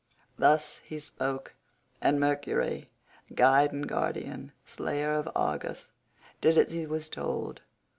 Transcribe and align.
Thus 0.35 0.81
he 0.83 0.97
spoke, 0.97 1.53
and 2.01 2.19
Mercury, 2.19 2.89
guide 3.35 3.71
and 3.71 3.87
guardian, 3.87 4.51
slayer 4.65 5.13
of 5.13 5.29
Argus, 5.35 5.89
did 6.41 6.57
as 6.57 6.71
he 6.71 6.87
was 6.87 7.07
told. 7.07 7.61